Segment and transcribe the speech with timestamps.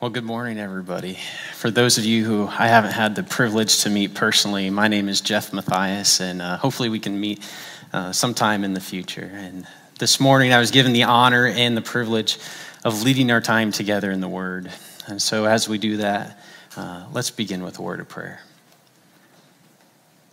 [0.00, 1.18] Well, good morning, everybody.
[1.52, 5.10] For those of you who I haven't had the privilege to meet personally, my name
[5.10, 7.46] is Jeff Matthias, and uh, hopefully we can meet
[7.92, 9.30] uh, sometime in the future.
[9.34, 9.66] And
[9.98, 12.38] this morning I was given the honor and the privilege
[12.82, 14.72] of leading our time together in the Word.
[15.06, 16.42] And so as we do that,
[16.78, 18.40] uh, let's begin with a word of prayer.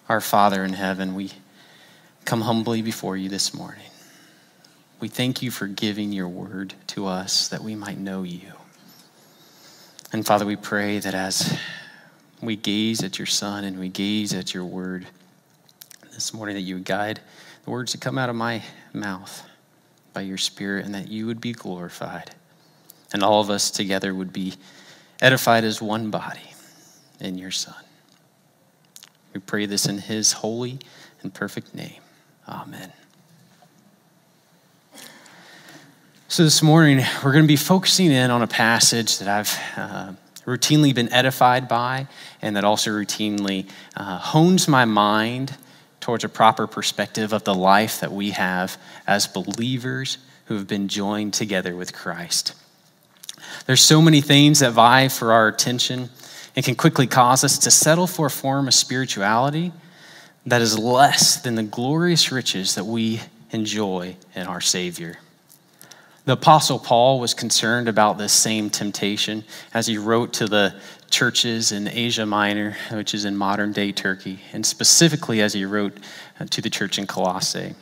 [0.07, 1.31] Our Father in heaven, we
[2.23, 3.91] come humbly before you this morning.
[5.02, 8.54] We thank you for giving your word to us that we might know you.
[10.13, 11.57] And Father, we pray that as
[12.41, 15.05] we gaze at your Son and we gaze at your word
[16.13, 17.20] this morning, that you would guide
[17.66, 19.43] the words that come out of my mouth
[20.13, 22.31] by your Spirit and that you would be glorified.
[23.11, 24.53] And all of us together would be
[25.21, 26.53] edified as one body
[27.19, 27.75] in your Son.
[29.33, 30.80] We pray this in his holy
[31.21, 32.02] and perfect name.
[32.47, 32.94] Amen.
[36.30, 40.12] So, this morning, we're going to be focusing in on a passage that I've uh,
[40.45, 42.08] routinely been edified by
[42.42, 45.55] and that also routinely uh, hones my mind
[46.02, 50.17] towards a proper perspective of the life that we have as believers
[50.48, 52.53] who have been joined together with Christ.
[53.66, 56.09] There's so many things that vie for our attention
[56.58, 59.72] and can quickly cause us to settle for a form of spirituality
[60.45, 65.20] that is less than the glorious riches that we enjoy in our Savior.
[66.28, 70.75] The Apostle Paul was concerned about this same temptation as he wrote to the
[71.09, 75.98] churches in Asia Minor, which is in modern day Turkey, and specifically as he wrote
[76.38, 77.75] uh, to the church in Colossae.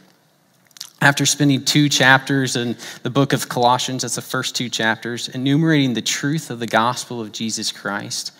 [1.01, 5.95] After spending two chapters in the book of Colossians, that's the first two chapters, enumerating
[5.95, 8.31] the truth of the gospel of Jesus Christ,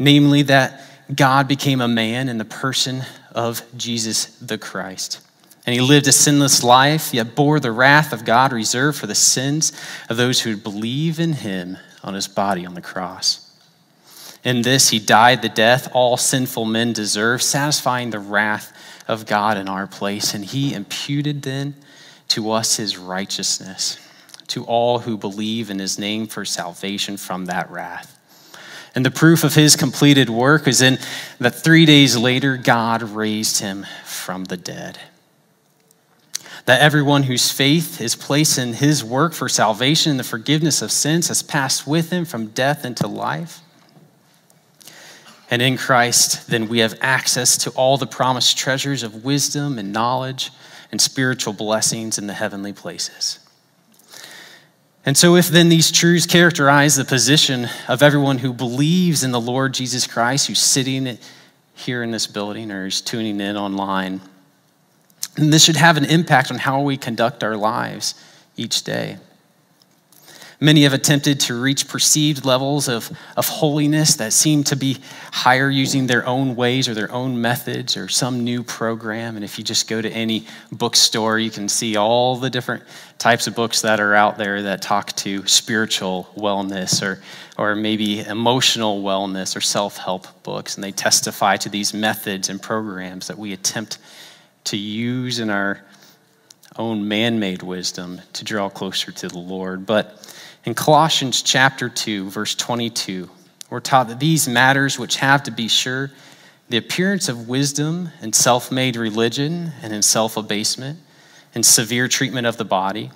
[0.00, 0.82] namely that
[1.14, 5.20] God became a man in the person of Jesus the Christ.
[5.68, 9.14] And he lived a sinless life, yet bore the wrath of God reserved for the
[9.14, 9.70] sins
[10.08, 13.52] of those who believe in him on his body on the cross.
[14.42, 18.72] In this, he died the death all sinful men deserve, satisfying the wrath
[19.06, 20.32] of God in our place.
[20.32, 21.74] And he imputed then
[22.28, 23.98] to us his righteousness,
[24.46, 28.18] to all who believe in his name for salvation from that wrath.
[28.94, 30.98] And the proof of his completed work is in
[31.40, 34.98] that three days later, God raised him from the dead
[36.68, 40.92] that everyone whose faith is placed in his work for salvation and the forgiveness of
[40.92, 43.60] sins has passed with him from death into life.
[45.50, 49.94] And in Christ, then we have access to all the promised treasures of wisdom and
[49.94, 50.50] knowledge
[50.92, 53.38] and spiritual blessings in the heavenly places.
[55.06, 59.40] And so, if then these truths characterize the position of everyone who believes in the
[59.40, 61.16] Lord Jesus Christ, who's sitting
[61.74, 64.20] here in this building or is tuning in online,
[65.38, 68.14] and this should have an impact on how we conduct our lives
[68.56, 69.18] each day.
[70.60, 74.98] Many have attempted to reach perceived levels of, of holiness that seem to be
[75.30, 79.36] higher using their own ways or their own methods or some new program.
[79.36, 82.82] And if you just go to any bookstore, you can see all the different
[83.18, 87.22] types of books that are out there that talk to spiritual wellness or,
[87.56, 90.74] or maybe emotional wellness or self help books.
[90.74, 93.98] And they testify to these methods and programs that we attempt
[94.64, 95.80] to use in our
[96.76, 99.84] own man made wisdom to draw closer to the Lord.
[99.84, 103.28] But in Colossians chapter 2, verse 22,
[103.70, 106.10] we're taught that these matters which have to be sure
[106.68, 110.98] the appearance of wisdom and self made religion and in self abasement
[111.54, 113.10] and severe treatment of the body,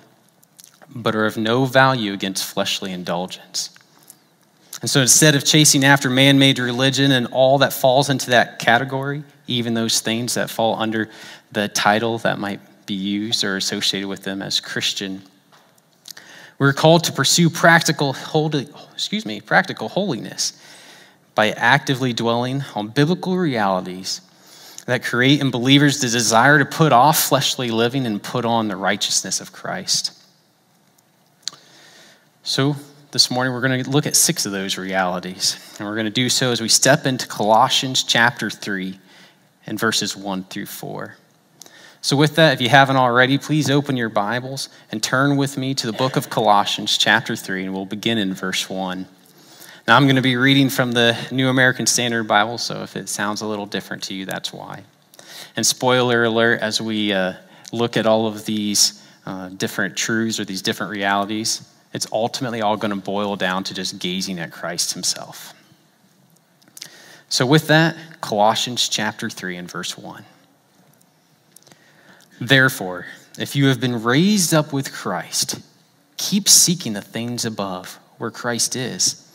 [0.93, 3.69] but are of no value against fleshly indulgence.
[4.81, 8.59] And so instead of chasing after man made religion and all that falls into that
[8.59, 11.09] category, even those things that fall under
[11.51, 15.21] the title that might be used or associated with them as Christian.
[16.59, 20.59] We're called to pursue practical holy, excuse me, practical holiness
[21.35, 24.21] by actively dwelling on biblical realities
[24.85, 28.75] that create in believers the desire to put off fleshly living and put on the
[28.75, 30.11] righteousness of Christ.
[32.43, 32.75] So,
[33.11, 35.57] this morning we're going to look at six of those realities.
[35.77, 38.99] And we're going to do so as we step into Colossians chapter 3
[39.65, 41.15] and verses 1 through 4.
[42.01, 45.73] So, with that, if you haven't already, please open your Bibles and turn with me
[45.75, 49.07] to the book of Colossians, chapter 3, and we'll begin in verse 1.
[49.87, 53.07] Now, I'm going to be reading from the New American Standard Bible, so if it
[53.07, 54.83] sounds a little different to you, that's why.
[55.55, 57.33] And spoiler alert, as we uh,
[57.71, 62.75] look at all of these uh, different truths or these different realities, it's ultimately all
[62.75, 65.53] going to boil down to just gazing at Christ Himself.
[67.33, 70.23] So, with that, Colossians chapter 3 and verse 1.
[72.39, 73.07] Therefore,
[73.39, 75.59] if you have been raised up with Christ,
[76.15, 79.27] keep seeking the things above, where Christ is,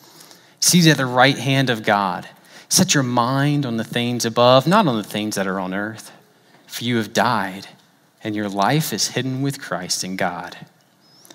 [0.60, 2.28] seated at the right hand of God.
[2.68, 6.12] Set your mind on the things above, not on the things that are on earth.
[6.68, 7.66] For you have died,
[8.22, 10.56] and your life is hidden with Christ in God.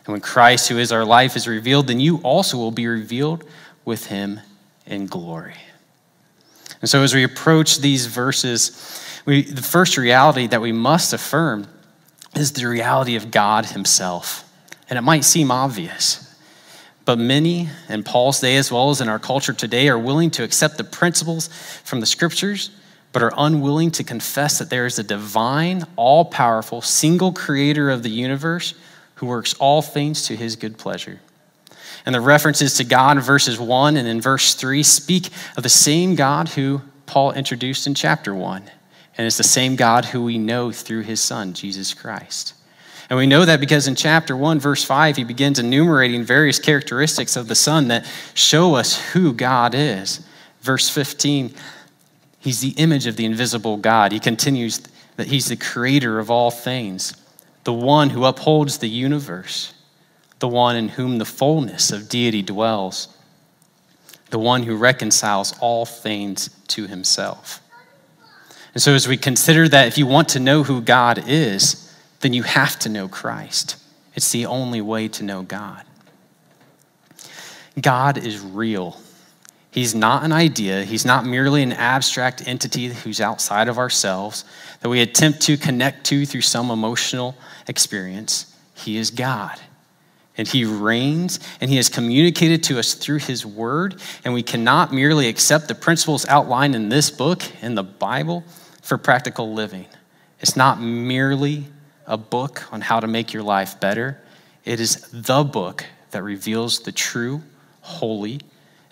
[0.06, 3.44] And when Christ, who is our life, is revealed, then you also will be revealed
[3.84, 4.40] with him
[4.86, 5.56] in glory.
[6.84, 11.66] And so, as we approach these verses, we, the first reality that we must affirm
[12.36, 14.44] is the reality of God Himself.
[14.90, 16.38] And it might seem obvious,
[17.06, 20.44] but many, in Paul's day as well as in our culture today, are willing to
[20.44, 21.48] accept the principles
[21.86, 22.70] from the scriptures,
[23.14, 28.04] but are unwilling to confess that there is a divine, all powerful, single creator of
[28.04, 28.74] the universe
[29.16, 31.22] who works all things to his good pleasure.
[32.06, 35.70] And the references to God in verses 1 and in verse 3 speak of the
[35.70, 38.64] same God who Paul introduced in chapter 1.
[39.18, 42.56] And it's the same God who we know through his Son, Jesus Christ.
[43.10, 47.36] And we know that because in chapter 1, verse 5, he begins enumerating various characteristics
[47.36, 50.26] of the Son that show us who God is.
[50.62, 51.54] Verse 15,
[52.40, 54.12] he's the image of the invisible God.
[54.12, 54.82] He continues
[55.18, 57.14] that he's the creator of all things,
[57.66, 59.74] the one who upholds the universe,
[60.44, 63.08] the one in whom the fullness of deity dwells,
[64.30, 67.62] the one who reconciles all things to himself.
[68.74, 72.34] And so, as we consider that, if you want to know who God is, then
[72.34, 73.78] you have to know Christ.
[74.16, 75.82] It's the only way to know God.
[77.82, 79.00] God is real.
[79.72, 80.84] He's not an idea.
[80.84, 84.44] He's not merely an abstract entity who's outside of ourselves
[84.82, 87.34] that we attempt to connect to through some emotional
[87.66, 88.54] experience.
[88.76, 89.58] He is God.
[90.38, 94.02] And He reigns, and He has communicated to us through His Word.
[94.26, 98.44] And we cannot merely accept the principles outlined in this book, in the Bible,
[98.82, 99.86] for practical living.
[100.40, 101.66] It's not merely
[102.06, 104.20] a book on how to make your life better,
[104.66, 107.42] it is the book that reveals the true,
[107.82, 108.40] holy,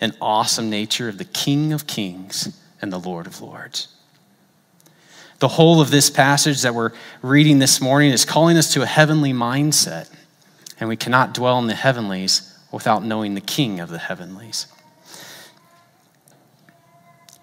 [0.00, 3.88] and awesome nature of the King of Kings and the Lord of Lords.
[5.38, 8.86] The whole of this passage that we're reading this morning is calling us to a
[8.86, 10.08] heavenly mindset,
[10.82, 14.66] and we cannot dwell in the heavenlies without knowing the King of the heavenlies.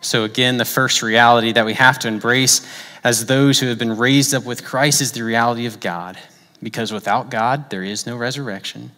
[0.01, 2.67] So, again, the first reality that we have to embrace
[3.01, 6.17] as those who have been raised up with Christ is the reality of God.
[6.61, 8.91] Because without God, there is no resurrection,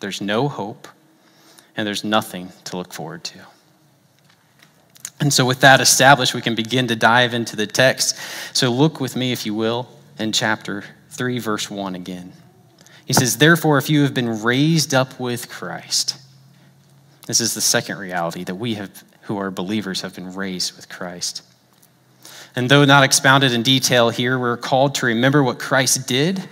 [0.00, 0.88] there's no hope,
[1.74, 3.38] and there's nothing to look forward to.
[5.20, 8.18] And so, with that established, we can begin to dive into the text.
[8.52, 9.88] So, look with me, if you will,
[10.18, 12.34] in chapter 3, verse 1 again.
[13.06, 16.18] He says, Therefore, if you have been raised up with Christ,
[17.26, 20.88] this is the second reality that we have who are believers have been raised with
[20.88, 21.42] Christ.
[22.54, 26.42] And though not expounded in detail here, we're called to remember what Christ did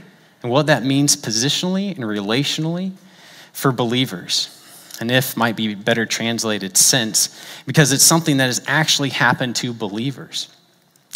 [0.43, 2.93] and what that means positionally and relationally
[3.53, 4.51] for believers.
[5.01, 9.73] And if might be better translated since, because it's something that has actually happened to
[9.73, 10.49] believers.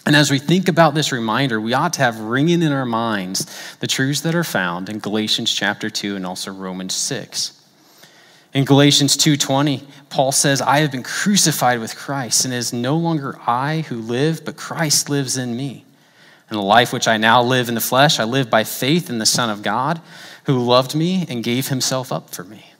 [0.09, 3.45] And as we think about this reminder, we ought to have ringing in our minds
[3.81, 7.53] the truths that are found in Galatians chapter 2 and also Romans 6.
[8.55, 12.97] In Galatians 2:20, Paul says, "I have been crucified with Christ, and it is no
[12.97, 15.85] longer I who live, but Christ lives in me.
[16.49, 19.19] And the life which I now live in the flesh, I live by faith in
[19.19, 20.01] the Son of God,
[20.45, 22.73] who loved me and gave himself up for me."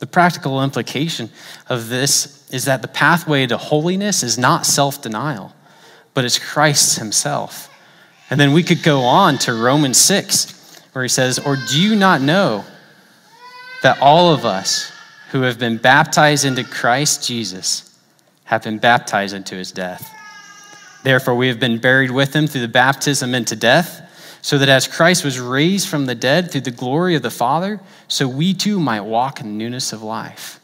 [0.00, 1.30] The practical implication
[1.68, 5.52] of this is that the pathway to holiness is not self-denial,
[6.18, 7.70] but it's Christ himself.
[8.28, 10.52] And then we could go on to Romans 6,
[10.90, 12.64] where he says, "Or do you not know
[13.82, 14.90] that all of us
[15.30, 17.88] who have been baptized into Christ Jesus
[18.46, 20.10] have been baptized into his death.
[21.04, 24.02] Therefore, we have been buried with him through the baptism into death,
[24.42, 27.78] so that as Christ was raised from the dead through the glory of the Father,
[28.08, 30.58] so we too might walk in newness of life.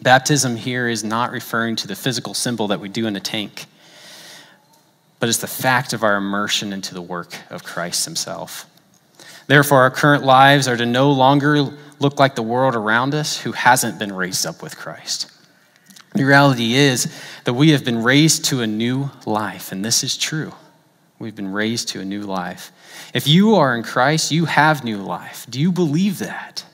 [0.00, 3.66] Baptism here is not referring to the physical symbol that we do in a tank,
[5.18, 8.66] but it's the fact of our immersion into the work of Christ himself.
[9.46, 11.62] Therefore, our current lives are to no longer
[11.98, 15.30] look like the world around us who hasn't been raised up with Christ.
[16.14, 20.16] The reality is that we have been raised to a new life, and this is
[20.16, 20.52] true.
[21.18, 22.72] We've been raised to a new life.
[23.14, 25.46] If you are in Christ, you have new life.
[25.48, 26.64] Do you believe that?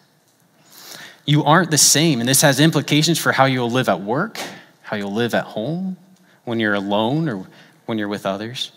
[1.25, 4.41] You aren't the same, and this has implications for how you'll live at work,
[4.83, 5.97] how you'll live at home,
[6.45, 7.47] when you're alone, or
[7.87, 8.73] when you're with others.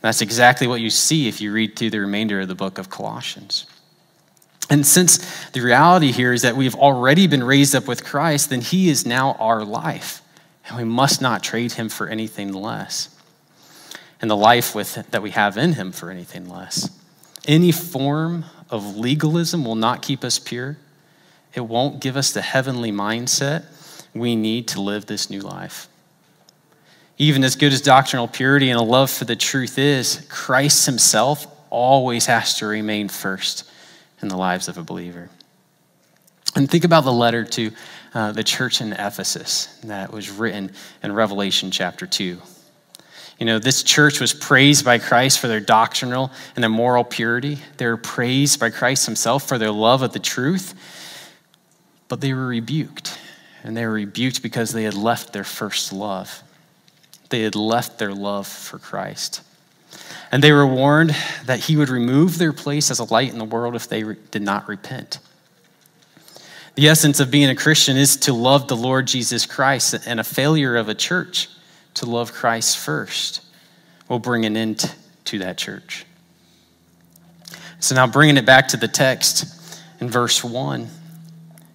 [0.00, 2.88] That's exactly what you see if you read through the remainder of the book of
[2.88, 3.66] Colossians.
[4.70, 5.18] And since
[5.50, 9.06] the reality here is that we've already been raised up with Christ, then he is
[9.06, 10.22] now our life.
[10.68, 13.14] And we must not trade him for anything less.
[14.20, 16.90] And the life with, that we have in him for anything less.
[17.46, 20.76] Any form of legalism will not keep us pure.
[21.54, 23.64] It won't give us the heavenly mindset.
[24.14, 25.88] we need to live this new life.
[27.18, 31.46] Even as good as doctrinal purity and a love for the truth is, Christ himself
[31.68, 33.68] always has to remain first
[34.22, 35.28] in the lives of a believer.
[36.54, 37.70] And think about the letter to
[38.14, 40.72] uh, the church in Ephesus that was written
[41.02, 42.40] in Revelation chapter 2.
[43.38, 47.58] You know, this church was praised by Christ for their doctrinal and their moral purity.
[47.76, 50.74] They were praised by Christ himself for their love of the truth,
[52.08, 53.16] but they were rebuked.
[53.62, 56.42] And they were rebuked because they had left their first love.
[57.28, 59.42] They had left their love for Christ.
[60.30, 61.16] And they were warned
[61.46, 64.42] that he would remove their place as a light in the world if they did
[64.42, 65.18] not repent.
[66.74, 70.24] The essence of being a Christian is to love the Lord Jesus Christ, and a
[70.24, 71.48] failure of a church
[71.94, 73.40] to love Christ first
[74.08, 74.94] will bring an end
[75.24, 76.06] to that church.
[77.80, 80.88] So, now bringing it back to the text in verse 1,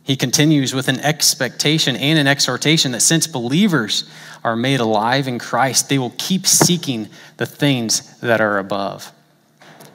[0.03, 4.09] he continues with an expectation and an exhortation that since believers
[4.43, 7.07] are made alive in Christ, they will keep seeking
[7.37, 9.11] the things that are above.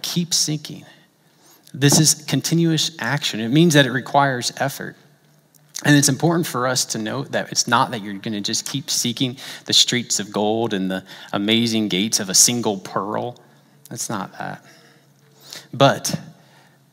[0.01, 0.87] Keep seeking.
[1.75, 3.41] This is continuous action.
[3.41, 4.97] It means that it requires effort.
[5.85, 8.67] And it's important for us to note that it's not that you're going to just
[8.67, 9.37] keep seeking
[9.67, 13.39] the streets of gold and the amazing gates of a single pearl.
[13.91, 14.65] That's not that.
[15.73, 16.19] But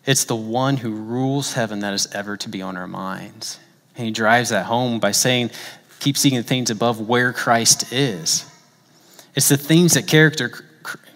[0.06, 3.60] it's the one who rules heaven that is ever to be on our minds.
[3.96, 5.52] And he drives that home by saying,
[6.00, 8.50] keep seeking the things above where Christ is.
[9.34, 10.66] It's the things that character,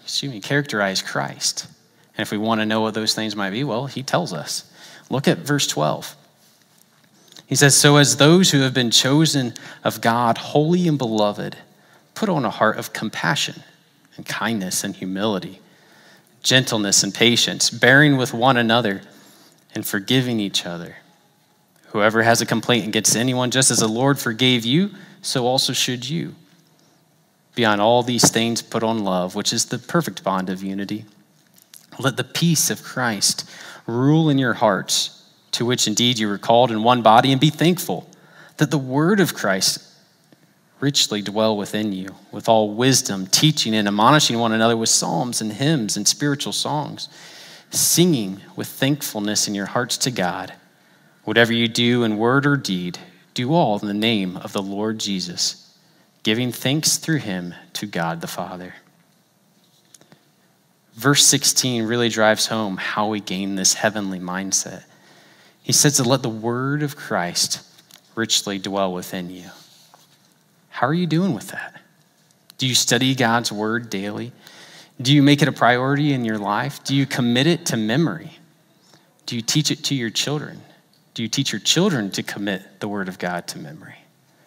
[0.02, 1.66] excuse me, characterize Christ.
[2.16, 4.70] And if we want to know what those things might be, well, he tells us.
[5.08, 6.16] Look at verse 12.
[7.46, 9.54] He says, So as those who have been chosen
[9.84, 11.56] of God, holy and beloved,
[12.14, 13.62] put on a heart of compassion
[14.16, 15.60] and kindness and humility,
[16.42, 19.02] gentleness and patience, bearing with one another
[19.74, 20.96] and forgiving each other.
[21.88, 24.90] Whoever has a complaint against anyone, just as the Lord forgave you,
[25.22, 26.34] so also should you.
[27.54, 31.04] Beyond all these things, put on love, which is the perfect bond of unity.
[31.98, 33.48] Let the peace of Christ
[33.86, 35.20] rule in your hearts
[35.52, 38.08] to which indeed you were called in one body, and be thankful
[38.58, 39.78] that the word of Christ
[40.80, 45.52] richly dwell within you, with all wisdom, teaching and admonishing one another with psalms and
[45.52, 47.08] hymns and spiritual songs,
[47.70, 50.52] singing with thankfulness in your hearts to God.
[51.24, 52.98] Whatever you do in word or deed,
[53.34, 55.76] do all in the name of the Lord Jesus,
[56.22, 58.74] giving thanks through him to God the Father.
[60.94, 64.84] Verse 16 really drives home how we gain this heavenly mindset.
[65.62, 67.62] He says to let the word of Christ
[68.14, 69.50] richly dwell within you.
[70.70, 71.80] How are you doing with that?
[72.58, 74.32] Do you study God's word daily?
[75.00, 76.82] Do you make it a priority in your life?
[76.84, 78.32] Do you commit it to memory?
[79.26, 80.60] Do you teach it to your children?
[81.14, 83.96] Do you teach your children to commit the word of God to memory?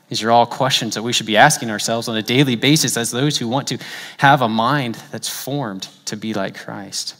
[0.10, 3.10] These are all questions that we should be asking ourselves on a daily basis as
[3.10, 3.80] those who want to
[4.18, 7.16] have a mind that's formed to be like Christ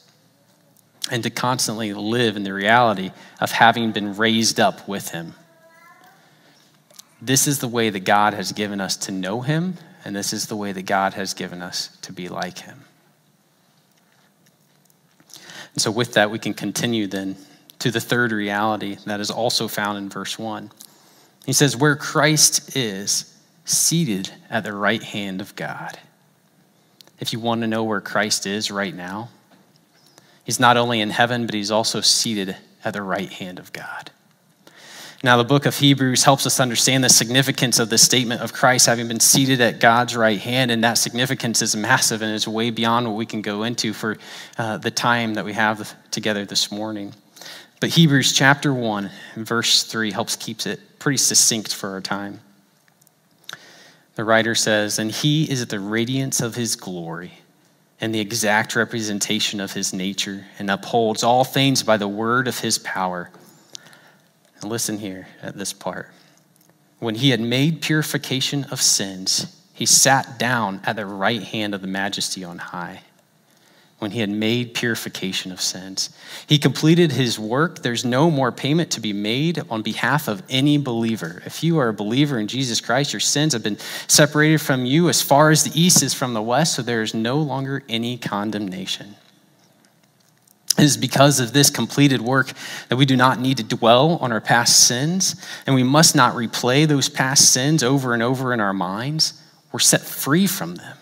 [1.10, 5.34] and to constantly live in the reality of having been raised up with Him.
[7.26, 10.48] This is the way that God has given us to know Him, and this is
[10.48, 12.82] the way that God has given us to be like Him.
[15.74, 17.38] And so, with that, we can continue then
[17.80, 20.70] to the third reality that is also found in verse 1.
[21.46, 23.34] He says, Where Christ is
[23.66, 25.98] seated at the right hand of God.
[27.20, 29.30] If you want to know where Christ is right now,
[30.44, 34.12] He's not only in heaven, but he's also seated at the right hand of God.
[35.26, 38.88] Now, the book of Hebrews helps us understand the significance of the statement of Christ
[38.88, 42.72] having been seated at God's right hand, and that significance is massive and is way
[42.72, 44.18] beyond what we can go into for
[44.58, 47.14] uh, the time that we have together this morning.
[47.80, 52.42] But Hebrews chapter 1, verse 3 helps keeps it pretty succinct for our time.
[54.16, 57.32] The writer says, And he is the radiance of his glory
[58.02, 62.60] and the exact representation of his nature, and upholds all things by the word of
[62.60, 63.32] his power.
[64.64, 66.10] And listen here at this part.
[67.00, 71.82] When he had made purification of sins, he sat down at the right hand of
[71.82, 73.02] the majesty on high
[74.00, 76.16] when he had made purification of sins.
[76.48, 77.80] He completed his work.
[77.80, 81.44] There's no more payment to be made on behalf of any believer.
[81.46, 85.10] If you are a believer in Jesus Christ, your sins have been separated from you
[85.10, 88.18] as far as the east is from the west, so there is no longer any
[88.18, 89.16] condemnation.
[90.78, 92.52] It is because of this completed work
[92.90, 95.36] that we do not need to dwell on our past sins,
[95.68, 99.40] and we must not replay those past sins over and over in our minds.
[99.72, 100.98] We're set free from them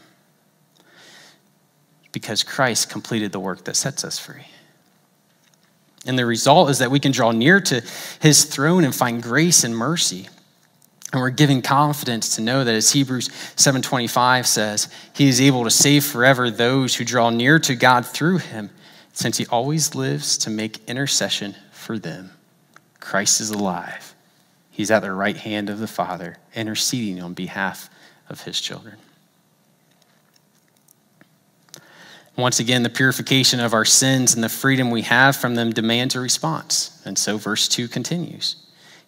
[2.12, 4.46] because Christ completed the work that sets us free.
[6.06, 7.82] And the result is that we can draw near to
[8.20, 10.28] his throne and find grace and mercy.
[11.14, 15.70] And we're given confidence to know that as Hebrews 7:25 says, he is able to
[15.70, 18.70] save forever those who draw near to God through him,
[19.14, 22.32] since he always lives to make intercession for them.
[23.00, 24.16] Christ is alive.
[24.70, 27.90] He's at the right hand of the Father, interceding on behalf
[28.30, 28.96] of his children.
[32.38, 36.16] Once again, the purification of our sins and the freedom we have from them demands
[36.16, 37.02] a response.
[37.06, 38.56] And so verse 2 continues.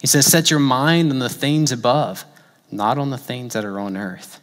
[0.02, 2.26] He says, Set your mind on the things above,
[2.70, 4.42] not on the things that are on earth.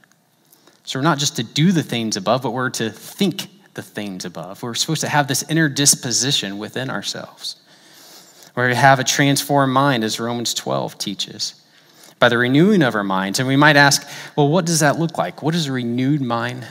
[0.85, 3.49] So we're not just to do the things above, but we're to think
[3.81, 4.63] the things above.
[4.63, 7.57] We're supposed to have this inner disposition within ourselves.
[8.55, 11.55] We have a transformed mind, as Romans 12 teaches,
[12.19, 13.39] by the renewing of our minds.
[13.39, 14.07] And we might ask,
[14.37, 15.43] well, what does that look like?
[15.43, 16.67] What does a renewed mind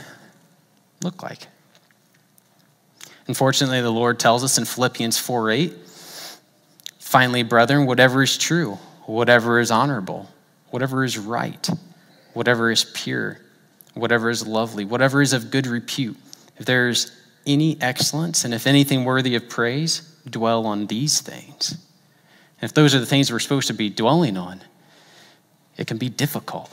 [1.02, 1.48] look like?
[3.26, 5.72] Unfortunately, the Lord tells us in Philippians 4 8,
[7.00, 10.30] finally, brethren, whatever is true, whatever is honorable,
[10.68, 11.68] whatever is right,
[12.34, 13.40] whatever is pure,
[13.94, 16.16] whatever is lovely, whatever is of good repute,
[16.60, 17.10] if there's
[17.46, 21.72] any excellence and if anything worthy of praise, dwell on these things.
[22.60, 24.60] And if those are the things we're supposed to be dwelling on,
[25.78, 26.70] it can be difficult.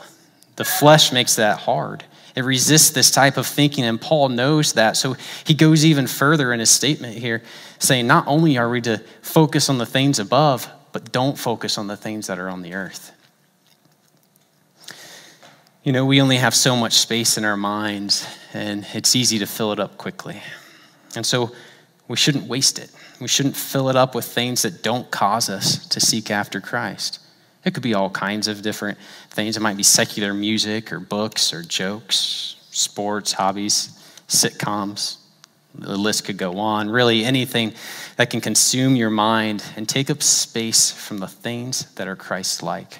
[0.56, 2.04] The flesh makes that hard.
[2.36, 4.98] It resists this type of thinking, and Paul knows that.
[4.98, 7.42] So he goes even further in his statement here,
[7.78, 11.86] saying, Not only are we to focus on the things above, but don't focus on
[11.86, 13.12] the things that are on the earth.
[15.84, 19.46] You know, we only have so much space in our minds, and it's easy to
[19.46, 20.42] fill it up quickly.
[21.14, 21.52] And so
[22.08, 22.90] we shouldn't waste it.
[23.20, 27.20] We shouldn't fill it up with things that don't cause us to seek after Christ.
[27.64, 28.98] It could be all kinds of different
[29.30, 29.56] things.
[29.56, 33.90] It might be secular music or books or jokes, sports, hobbies,
[34.26, 35.18] sitcoms.
[35.74, 36.90] The list could go on.
[36.90, 37.72] Really, anything
[38.16, 42.64] that can consume your mind and take up space from the things that are Christ
[42.64, 42.98] like.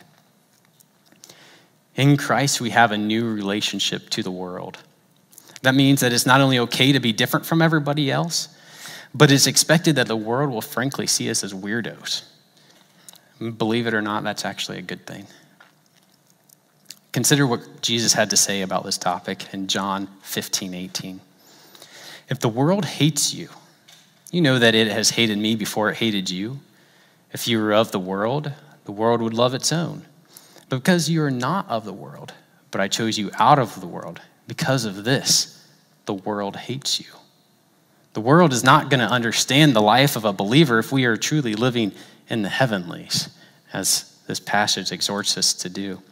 [1.99, 4.79] In Christ, we have a new relationship to the world.
[5.63, 8.49] That means that it's not only okay to be different from everybody else,
[9.13, 12.23] but it's expected that the world will frankly see us as weirdos.
[13.57, 15.27] Believe it or not, that's actually a good thing.
[17.11, 21.21] Consider what Jesus had to say about this topic in John 15, 18.
[22.29, 23.49] If the world hates you,
[24.31, 26.61] you know that it has hated me before it hated you.
[27.33, 28.53] If you were of the world,
[28.85, 30.05] the world would love its own.
[30.69, 32.35] Because you are not of the world,
[32.71, 35.67] but I chose you out of the world, because of this,
[36.07, 37.07] the world hates you.
[38.15, 41.17] The world is not going to understand the life of a believer if we are
[41.17, 41.93] truly living
[42.29, 43.29] in the heavenlies,
[43.73, 46.03] as this passage exhorts us to do.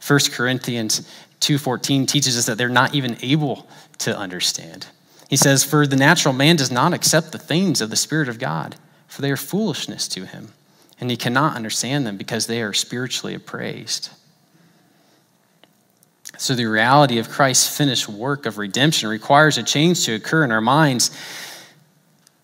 [0.00, 1.02] 1 Corinthians
[1.40, 4.86] 2:14 teaches us that they're not even able to understand.
[5.28, 8.38] He says, "For the natural man does not accept the things of the spirit of
[8.38, 10.52] God, for they are foolishness to him,
[11.00, 14.10] and he cannot understand them because they are spiritually appraised."
[16.38, 20.52] So the reality of Christ's finished work of redemption requires a change to occur in
[20.52, 21.10] our minds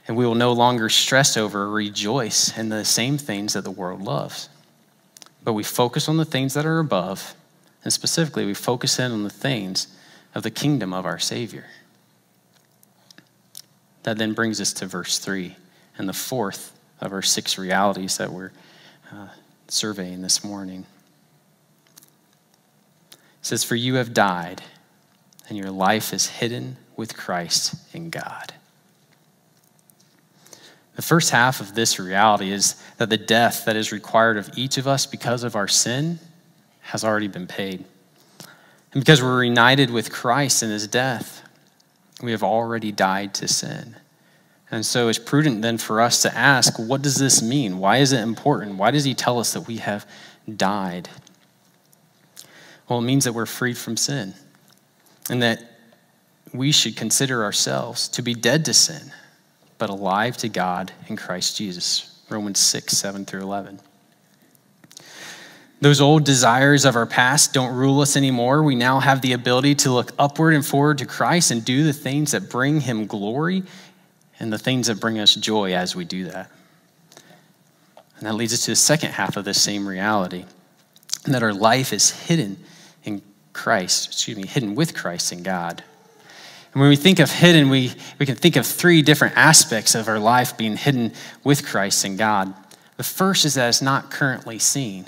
[0.09, 3.71] and we will no longer stress over or rejoice in the same things that the
[3.71, 4.49] world loves.
[5.43, 7.35] But we focus on the things that are above,
[7.83, 9.89] and specifically, we focus in on the things
[10.35, 11.67] of the kingdom of our Savior.
[14.05, 15.57] That then brings us to verse 3
[15.99, 18.53] and the fourth of our six realities that we're
[19.13, 19.29] uh,
[19.69, 20.87] surveying this morning.
[23.13, 24.63] It says, For you have died,
[25.49, 28.55] and your life is hidden with Christ in God.
[30.97, 34.79] The first half of this reality is that the death that is required of each
[34.79, 36.19] of us because of our sin
[36.81, 37.85] has already been paid.
[38.93, 41.43] And because we're united with Christ in his death,
[42.23, 43.97] we have already died to sin.
[44.71, 47.79] And so it's prudent then for us to ask, what does this mean?
[47.79, 48.77] Why is it important?
[48.77, 50.07] Why does he tell us that we have
[50.57, 51.09] died?
[52.89, 54.35] Well, it means that we're freed from sin
[55.31, 55.63] and that
[56.53, 59.13] we should consider ourselves to be dead to sin
[59.79, 62.23] but alive to God in Christ Jesus.
[62.29, 63.81] Romans 6, 7 through 11.
[65.81, 68.63] Those old desires of our past don't rule us anymore.
[68.63, 71.93] We now have the ability to look upward and forward to Christ and do the
[71.93, 73.63] things that bring Him glory
[74.39, 76.51] and the things that bring us joy as we do that.
[78.19, 80.45] And that leads us to the second half of this same reality
[81.25, 82.57] that our life is hidden
[83.05, 83.21] in
[83.53, 85.83] Christ, excuse me, hidden with Christ in God.
[86.73, 90.09] And when we think of hidden, we, we can think of three different aspects of
[90.09, 92.55] our life being hidden with Christ in God.
[92.97, 95.07] The first is that it's not currently seen.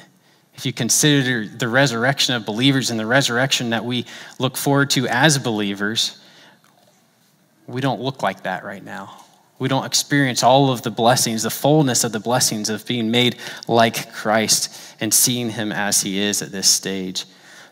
[0.54, 4.06] If you consider the resurrection of believers and the resurrection that we
[4.38, 6.17] look forward to as believers,
[7.68, 9.24] we don't look like that right now.
[9.58, 13.36] We don't experience all of the blessings, the fullness of the blessings of being made
[13.66, 17.26] like Christ and seeing him as he is at this stage.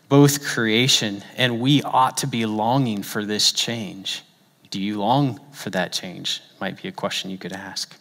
[0.07, 4.23] Both creation and we ought to be longing for this change.
[4.69, 6.41] Do you long for that change?
[6.61, 7.97] Might be a question you could ask.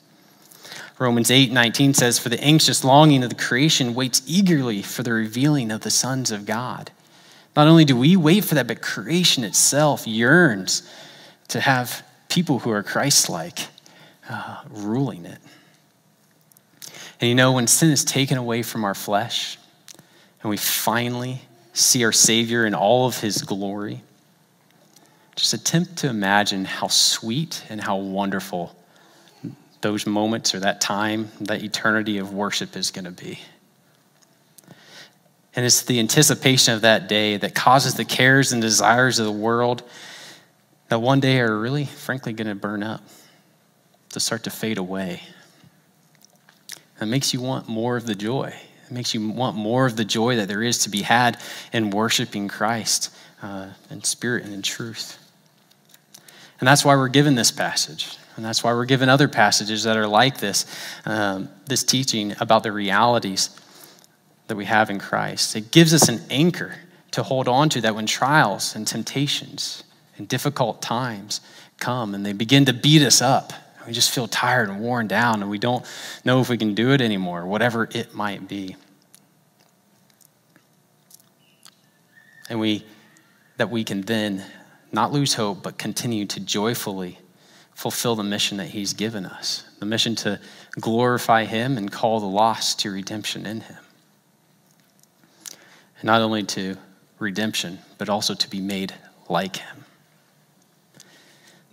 [0.98, 5.12] Romans 8 19 says, For the anxious longing of the creation waits eagerly for the
[5.12, 6.90] revealing of the sons of God.
[7.54, 10.82] Not only do we wait for that, but creation itself yearns
[11.48, 13.60] to have people who are Christ like
[14.28, 15.38] uh, ruling it.
[17.20, 19.58] And you know, when sin is taken away from our flesh
[20.42, 21.40] and we finally
[21.72, 24.02] see our Savior in all of his glory,
[25.34, 28.74] just attempt to imagine how sweet and how wonderful
[29.82, 33.38] those moments or that time, that eternity of worship is going to be.
[35.54, 39.32] And it's the anticipation of that day that causes the cares and desires of the
[39.32, 39.82] world
[40.88, 43.02] that one day are really, frankly, going to burn up,
[44.10, 45.22] to start to fade away.
[47.00, 48.54] It makes you want more of the joy.
[48.86, 51.38] It makes you want more of the joy that there is to be had
[51.72, 55.18] in worshiping Christ uh, in spirit and in truth.
[56.60, 58.16] And that's why we're given this passage.
[58.36, 60.66] And that's why we're given other passages that are like this,
[61.04, 63.50] um, this teaching about the realities
[64.46, 65.56] that we have in Christ.
[65.56, 66.76] It gives us an anchor
[67.12, 69.82] to hold on to that when trials and temptations
[70.18, 71.40] and difficult times
[71.78, 73.52] come and they begin to beat us up.
[73.86, 75.84] We just feel tired and worn down and we don't
[76.24, 78.76] know if we can do it anymore, whatever it might be.
[82.48, 82.84] And we
[83.56, 84.44] that we can then
[84.92, 87.18] not lose hope, but continue to joyfully
[87.74, 90.40] fulfill the mission that He's given us the mission to
[90.80, 93.78] glorify Him and call the lost to redemption in Him.
[95.98, 96.76] And not only to
[97.18, 98.94] redemption, but also to be made
[99.28, 99.84] like Him.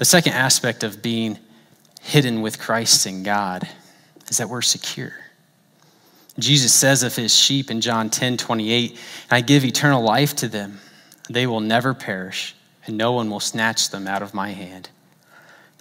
[0.04, 1.40] The second aspect of being
[2.02, 3.66] hidden with Christ in God
[4.28, 5.14] is that we're secure.
[6.38, 9.00] Jesus says of his sheep in John 10 28,
[9.32, 10.82] I give eternal life to them.
[11.30, 12.54] They will never perish,
[12.86, 14.90] and no one will snatch them out of my hand.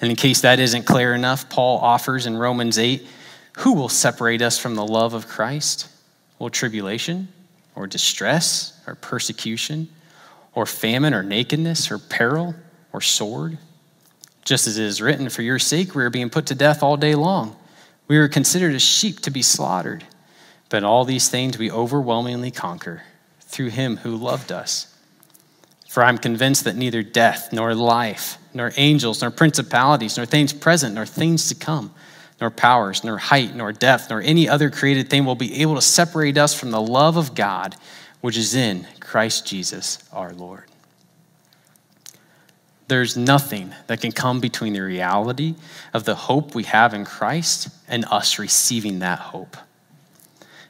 [0.00, 3.04] And in case that isn't clear enough, Paul offers in Romans 8
[3.54, 5.88] who will separate us from the love of Christ?
[6.38, 7.26] Will tribulation,
[7.74, 9.88] or distress, or persecution,
[10.54, 12.54] or famine, or nakedness, or peril,
[12.92, 13.58] or sword?
[14.44, 16.96] Just as it is written, For your sake we are being put to death all
[16.96, 17.56] day long.
[18.08, 20.04] We are considered as sheep to be slaughtered.
[20.68, 23.02] But all these things we overwhelmingly conquer
[23.40, 24.88] through him who loved us.
[25.88, 30.94] For I'm convinced that neither death, nor life, nor angels, nor principalities, nor things present,
[30.94, 31.92] nor things to come,
[32.40, 35.82] nor powers, nor height, nor depth, nor any other created thing will be able to
[35.82, 37.76] separate us from the love of God
[38.22, 40.64] which is in Christ Jesus our Lord.
[42.88, 45.54] There's nothing that can come between the reality
[45.94, 49.56] of the hope we have in Christ and us receiving that hope.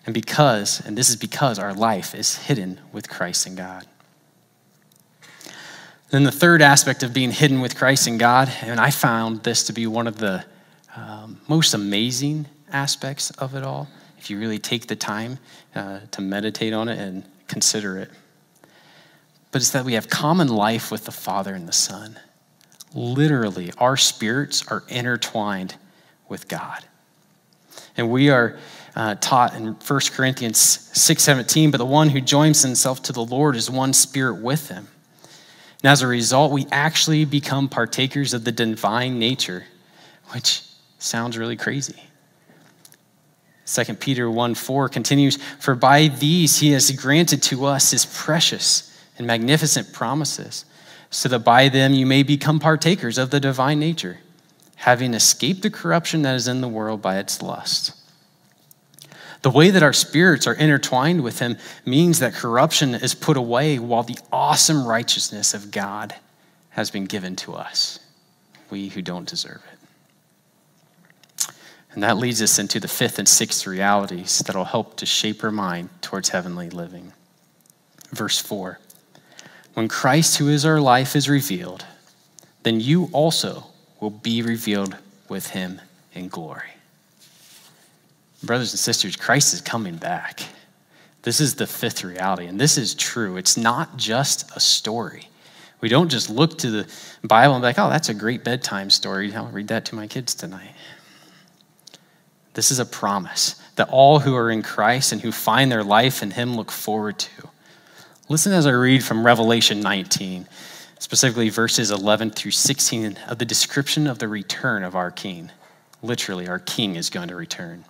[0.04, 3.86] And because, and this is because our life is hidden with Christ and God.
[6.10, 9.64] Then the third aspect of being hidden with Christ and God, and I found this
[9.64, 10.44] to be one of the
[10.94, 15.38] um, most amazing aspects of it all, if you really take the time
[15.74, 18.10] uh, to meditate on it and consider it
[19.52, 22.18] but it's that we have common life with the Father and the Son.
[22.94, 25.76] Literally, our spirits are intertwined
[26.28, 26.84] with God.
[27.96, 28.58] And we are
[28.96, 33.54] uh, taught in 1 Corinthians 6:17, but the one who joins himself to the Lord
[33.54, 34.88] is one spirit with him.
[35.82, 39.64] And as a result, we actually become partakers of the divine nature,
[40.28, 40.62] which
[40.98, 42.02] sounds really crazy.
[43.66, 48.91] 2 Peter 1 4 continues, For by these he has granted to us his precious
[49.18, 50.64] and magnificent promises,
[51.10, 54.18] so that by them you may become partakers of the divine nature,
[54.76, 57.92] having escaped the corruption that is in the world by its lust.
[59.42, 63.78] The way that our spirits are intertwined with Him means that corruption is put away
[63.78, 66.14] while the awesome righteousness of God
[66.70, 67.98] has been given to us,
[68.70, 69.78] we who don't deserve it.
[71.92, 75.44] And that leads us into the fifth and sixth realities that will help to shape
[75.44, 77.12] our mind towards heavenly living.
[78.12, 78.78] Verse 4
[79.74, 81.84] when Christ, who is our life, is revealed,
[82.62, 83.64] then you also
[84.00, 84.96] will be revealed
[85.28, 85.80] with him
[86.12, 86.68] in glory.
[88.42, 90.42] Brothers and sisters, Christ is coming back.
[91.22, 93.36] This is the fifth reality, and this is true.
[93.36, 95.28] It's not just a story.
[95.80, 98.90] We don't just look to the Bible and be like, oh, that's a great bedtime
[98.90, 99.34] story.
[99.34, 100.72] I'll read that to my kids tonight.
[102.54, 106.22] This is a promise that all who are in Christ and who find their life
[106.22, 107.48] in Him look forward to.
[108.28, 110.46] Listen as I read from Revelation 19.
[111.00, 115.50] specifically verses 11 through 16 of the description of the return of our King.
[116.00, 117.84] Literally, our King is going to return.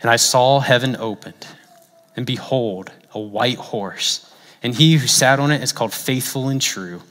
[0.00, 1.48] And I saw heaven opened,
[2.14, 6.62] and behold, a white horse, and he who sat on it is called faithful and
[6.62, 7.02] true,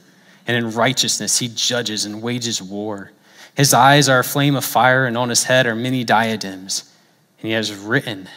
[0.48, 3.12] and in righteousness he judges and wages war.
[3.56, 6.90] His eyes are a flame of fire, and on his head are many diadems,
[7.42, 8.30] and he has written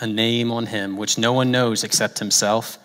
[0.00, 2.78] a name on him which no one knows except himself.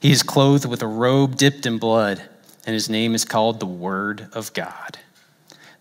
[0.00, 2.22] He is clothed with a robe dipped in blood,
[2.64, 4.98] and his name is called the Word of God.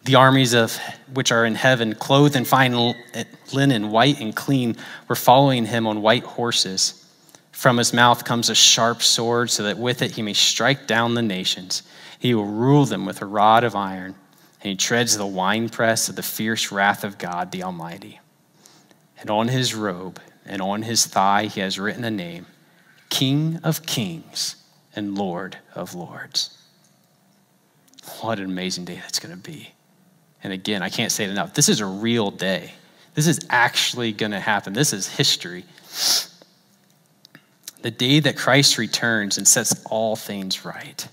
[0.04, 0.78] The armies of
[1.14, 2.74] which are in heaven, clothed in fine
[3.14, 4.76] eh, linen, white and clean,
[5.08, 7.06] were following him on white horses.
[7.52, 11.14] From his mouth comes a sharp sword, so that with it he may strike down
[11.14, 11.84] the nations.
[12.18, 14.16] He will rule them with a rod of iron,
[14.62, 18.20] and he treads the winepress of the fierce wrath of God the Almighty.
[19.20, 20.20] And on his robe
[20.50, 22.48] and on his thigh he has written a name
[23.10, 24.56] King of Kings
[24.96, 26.58] and Lord of Lords.
[28.22, 29.72] What an amazing day that's going to be.
[30.44, 31.54] And again, I can't say it enough.
[31.54, 32.72] This is a real day.
[33.14, 34.74] This is actually going to happen.
[34.74, 35.66] This is history.
[37.82, 41.08] The day that Christ returns and sets all things right.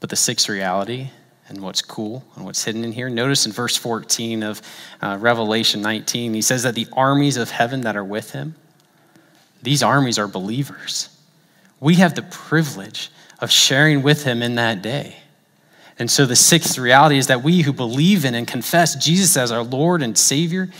[0.00, 1.10] But the sixth reality
[1.50, 3.10] and what's cool and what's hidden in here.
[3.10, 4.62] Notice in verse 14 of
[5.02, 8.54] uh, Revelation 19, he says that the armies of heaven that are with him,
[9.62, 11.14] these armies are believers.
[11.80, 13.10] We have the privilege
[13.40, 15.16] of sharing with him in that day.
[15.98, 19.52] And so the sixth reality is that we who believe in and confess Jesus as
[19.52, 20.70] our Lord and Savior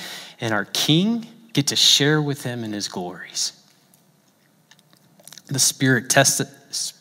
[0.41, 3.53] and our King get to share with him in his glories.
[5.49, 6.49] The Spirit, testi-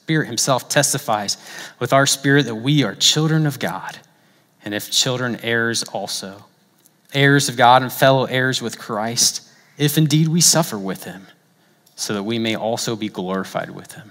[0.09, 1.37] Spirit Himself testifies
[1.79, 3.99] with our spirit that we are children of God,
[4.65, 6.45] and if children, heirs also.
[7.13, 11.27] Heirs of God and fellow heirs with Christ, if indeed we suffer with Him
[11.99, 14.09] so that we may also be glorified with him.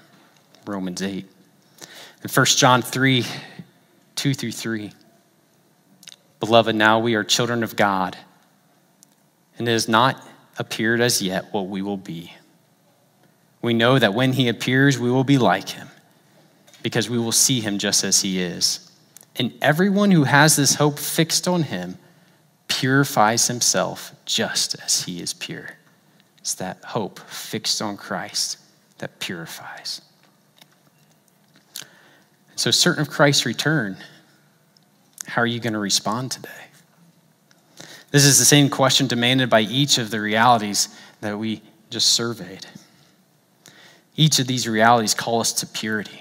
[0.66, 1.26] Romans 8.
[2.22, 3.24] In 1 John 3
[4.14, 4.92] 2 through 3.
[6.38, 8.18] Beloved, now we are children of God,
[9.56, 10.22] and it has not
[10.58, 12.34] appeared as yet what we will be.
[13.60, 15.88] We know that when he appears, we will be like him,
[16.82, 18.90] because we will see him just as he is.
[19.36, 21.98] And everyone who has this hope fixed on him
[22.68, 25.70] purifies himself just as he is pure.
[26.38, 28.58] It's that hope fixed on Christ
[28.98, 30.00] that purifies.
[32.56, 33.96] So, certain of Christ's return,
[35.26, 36.48] how are you going to respond today?
[38.10, 40.88] This is the same question demanded by each of the realities
[41.20, 42.66] that we just surveyed.
[44.18, 46.20] Each of these realities call us to purity.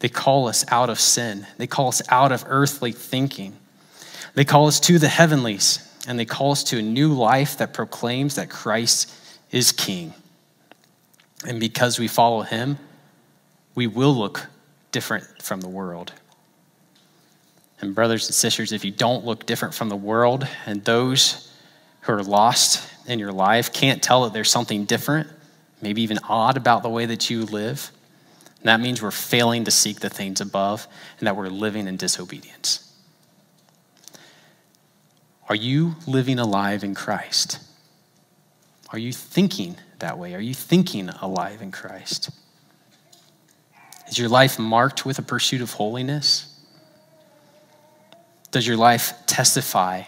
[0.00, 1.46] They call us out of sin.
[1.56, 3.56] They call us out of earthly thinking.
[4.34, 7.72] They call us to the heavenlies, and they call us to a new life that
[7.72, 9.10] proclaims that Christ
[9.50, 10.12] is king.
[11.46, 12.76] And because we follow him,
[13.74, 14.46] we will look
[14.92, 16.12] different from the world.
[17.80, 21.50] And, brothers and sisters, if you don't look different from the world, and those
[22.02, 25.28] who are lost in your life can't tell that there's something different,
[25.84, 27.92] maybe even odd about the way that you live,
[28.62, 32.90] that means we're failing to seek the things above and that we're living in disobedience.
[35.48, 37.58] Are you living alive in Christ?
[38.88, 40.34] Are you thinking that way?
[40.34, 42.30] Are you thinking alive in Christ?
[44.08, 46.50] Is your life marked with a pursuit of holiness?
[48.50, 50.04] Does your life testify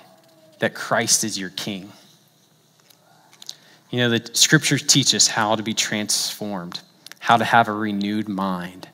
[0.61, 1.93] that Christ is your King?
[3.90, 6.81] You know, the scriptures teach us how to be transformed,
[7.18, 8.88] how to have a renewed mind.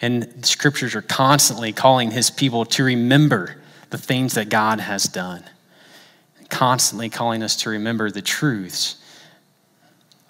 [0.00, 3.56] And the scriptures are constantly calling his people to remember
[3.90, 5.44] the things that God has done,
[6.48, 8.96] constantly calling us to remember the truths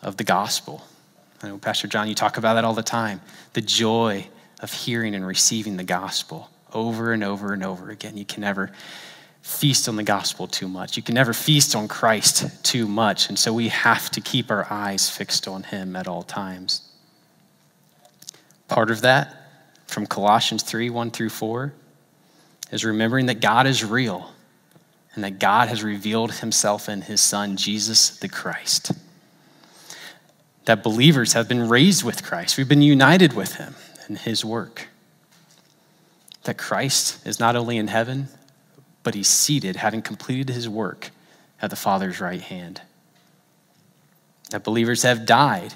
[0.02, 0.84] of the gospel.
[1.42, 3.20] I know, Pastor John, you talk about that all the time.
[3.54, 4.28] The joy
[4.60, 8.16] of hearing and receiving the gospel over and over and over again.
[8.16, 8.70] You can never
[9.42, 10.96] feast on the gospel too much.
[10.96, 13.28] You can never feast on Christ too much.
[13.28, 16.82] And so we have to keep our eyes fixed on him at all times.
[18.68, 19.36] Part of that
[19.86, 21.72] from Colossians 3 1 through 4
[22.70, 24.30] is remembering that God is real
[25.14, 28.92] and that God has revealed himself in his son, Jesus the Christ
[30.64, 32.56] that believers have been raised with Christ.
[32.56, 33.74] We've been united with him
[34.08, 34.88] in his work.
[36.44, 38.28] That Christ is not only in heaven,
[39.02, 41.10] but he's seated, having completed his work
[41.60, 42.82] at the Father's right hand.
[44.50, 45.74] That believers have died.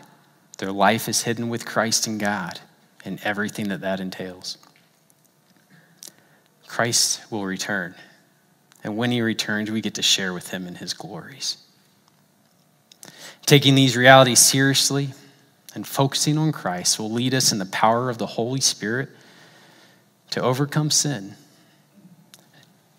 [0.58, 2.60] Their life is hidden with Christ in God
[3.04, 4.58] and everything that that entails.
[6.66, 7.94] Christ will return.
[8.84, 11.56] And when he returns, we get to share with him in his glories.
[13.46, 15.10] Taking these realities seriously
[15.74, 19.08] and focusing on Christ will lead us in the power of the Holy Spirit
[20.30, 21.36] to overcome sin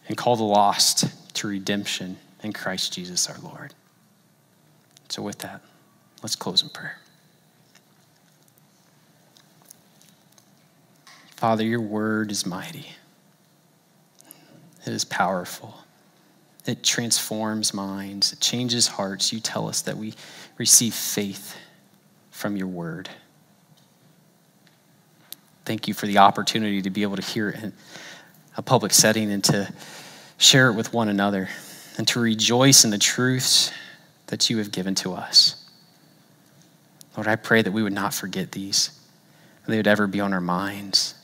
[0.07, 3.73] and call the lost to redemption in Christ Jesus our Lord.
[5.09, 5.61] So, with that,
[6.21, 6.97] let's close in prayer.
[11.35, 12.87] Father, your word is mighty,
[14.85, 15.75] it is powerful.
[16.65, 19.31] It transforms minds, it changes hearts.
[19.31, 20.13] You tell us that we
[20.57, 21.55] receive faith
[22.29, 23.07] from your word.
[25.63, 27.73] Thank you for the opportunity to be able to hear it
[28.57, 29.71] a public setting and to
[30.37, 31.47] share it with one another
[31.97, 33.71] and to rejoice in the truths
[34.27, 35.63] that you have given to us.
[37.15, 38.89] Lord, I pray that we would not forget these,
[39.65, 41.15] that they would ever be on our minds,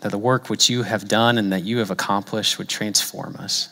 [0.00, 3.68] that the work which you have done and that you have accomplished would transform us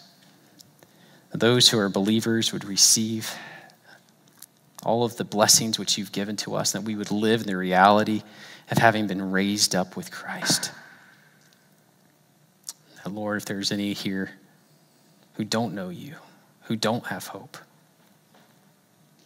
[1.31, 3.35] that those who are believers would receive
[4.83, 7.57] all of the blessings which you've given to us, that we would live in the
[7.57, 8.23] reality
[8.71, 10.73] of having been raised up with Christ.
[13.05, 14.31] And Lord, if there's any here
[15.35, 16.17] who don't know you,
[16.63, 17.57] who don't have hope,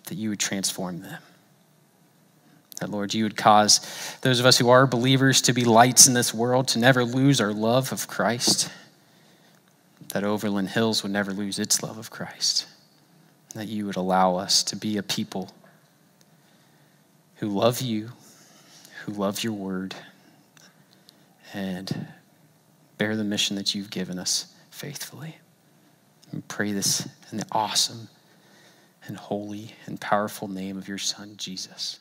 [0.06, 1.20] that you would transform them.
[2.80, 3.80] That, Lord, you would cause
[4.22, 7.40] those of us who are believers to be lights in this world, to never lose
[7.40, 8.70] our love of Christ
[10.12, 12.66] that Overland Hills would never lose its love of Christ.
[13.54, 15.50] That you would allow us to be a people
[17.37, 18.11] who love you,
[19.04, 19.94] who love your word,
[21.54, 22.08] and
[23.02, 25.36] bear the mission that you've given us faithfully.
[26.32, 28.06] We pray this in the awesome
[29.08, 31.98] and holy and powerful name of your Son, Jesus.